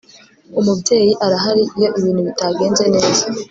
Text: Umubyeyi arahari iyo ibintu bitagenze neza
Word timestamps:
Umubyeyi 0.59 1.11
arahari 1.25 1.63
iyo 1.77 1.89
ibintu 1.99 2.21
bitagenze 2.27 2.83
neza 2.95 3.23